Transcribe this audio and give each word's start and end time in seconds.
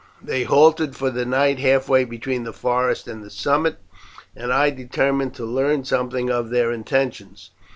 They 0.19 0.45
halted 0.45 0.95
for 0.95 1.11
the 1.11 1.25
night 1.25 1.59
halfway 1.59 2.05
between 2.05 2.43
the 2.43 2.51
forest 2.51 3.07
and 3.07 3.23
the 3.23 3.29
summit, 3.29 3.77
and 4.35 4.51
I 4.51 4.71
determined 4.71 5.35
to 5.35 5.45
learn 5.45 5.85
something 5.85 6.31
of 6.31 6.49
their 6.49 6.71
intentions. 6.71 7.51